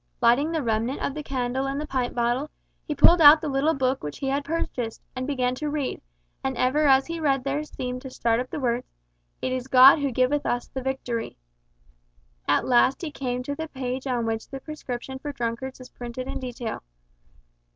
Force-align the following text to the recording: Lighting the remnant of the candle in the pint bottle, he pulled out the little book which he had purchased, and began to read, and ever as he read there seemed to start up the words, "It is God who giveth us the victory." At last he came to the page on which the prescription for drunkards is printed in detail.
Lighting 0.19 0.51
the 0.51 0.63
remnant 0.63 0.99
of 1.03 1.13
the 1.13 1.21
candle 1.21 1.67
in 1.67 1.77
the 1.77 1.85
pint 1.85 2.15
bottle, 2.15 2.49
he 2.87 2.95
pulled 2.95 3.21
out 3.21 3.39
the 3.39 3.47
little 3.47 3.75
book 3.75 4.01
which 4.01 4.17
he 4.17 4.29
had 4.29 4.43
purchased, 4.43 4.99
and 5.15 5.27
began 5.27 5.53
to 5.53 5.69
read, 5.69 6.01
and 6.43 6.57
ever 6.57 6.87
as 6.87 7.05
he 7.05 7.19
read 7.19 7.43
there 7.43 7.63
seemed 7.63 8.01
to 8.01 8.09
start 8.09 8.39
up 8.39 8.49
the 8.49 8.59
words, 8.59 8.87
"It 9.43 9.51
is 9.51 9.67
God 9.67 9.99
who 9.99 10.09
giveth 10.09 10.43
us 10.43 10.67
the 10.67 10.81
victory." 10.81 11.37
At 12.47 12.65
last 12.65 13.03
he 13.03 13.11
came 13.11 13.43
to 13.43 13.53
the 13.53 13.67
page 13.67 14.07
on 14.07 14.25
which 14.25 14.49
the 14.49 14.59
prescription 14.59 15.19
for 15.19 15.31
drunkards 15.31 15.79
is 15.79 15.89
printed 15.91 16.27
in 16.27 16.39
detail. 16.39 16.81